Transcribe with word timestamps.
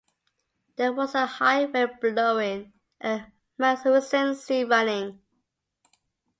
There 0.77 0.91
was 0.91 1.13
a 1.13 1.27
high 1.27 1.65
wind 1.65 1.91
blowing, 2.01 2.73
and 2.99 3.21
a 3.21 3.31
magnificent 3.59 4.35
sea 4.37 4.63
running. 4.63 5.21